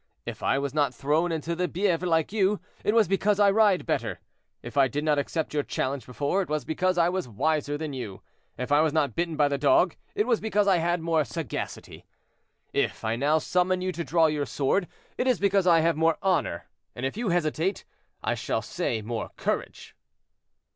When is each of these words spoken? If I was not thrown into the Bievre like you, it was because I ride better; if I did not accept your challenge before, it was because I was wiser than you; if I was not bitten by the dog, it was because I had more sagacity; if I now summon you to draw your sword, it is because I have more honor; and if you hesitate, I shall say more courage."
If 0.25 0.41
I 0.41 0.57
was 0.57 0.73
not 0.73 0.95
thrown 0.95 1.31
into 1.31 1.55
the 1.55 1.67
Bievre 1.67 2.07
like 2.07 2.33
you, 2.33 2.59
it 2.83 2.95
was 2.95 3.07
because 3.07 3.39
I 3.39 3.51
ride 3.51 3.85
better; 3.85 4.19
if 4.63 4.75
I 4.75 4.87
did 4.87 5.03
not 5.03 5.19
accept 5.19 5.53
your 5.53 5.61
challenge 5.61 6.07
before, 6.07 6.41
it 6.41 6.49
was 6.49 6.65
because 6.65 6.97
I 6.97 7.07
was 7.07 7.27
wiser 7.29 7.77
than 7.77 7.93
you; 7.93 8.23
if 8.57 8.71
I 8.71 8.81
was 8.81 8.93
not 8.93 9.13
bitten 9.13 9.35
by 9.35 9.47
the 9.47 9.59
dog, 9.59 9.95
it 10.15 10.25
was 10.25 10.39
because 10.39 10.67
I 10.67 10.77
had 10.77 11.01
more 11.01 11.23
sagacity; 11.23 12.07
if 12.73 13.05
I 13.05 13.15
now 13.15 13.37
summon 13.37 13.79
you 13.81 13.91
to 13.91 14.03
draw 14.03 14.25
your 14.25 14.47
sword, 14.47 14.87
it 15.19 15.27
is 15.27 15.37
because 15.37 15.67
I 15.67 15.81
have 15.81 15.95
more 15.97 16.17
honor; 16.23 16.65
and 16.95 17.05
if 17.05 17.15
you 17.15 17.29
hesitate, 17.29 17.85
I 18.23 18.33
shall 18.33 18.63
say 18.63 19.03
more 19.03 19.29
courage." 19.37 19.95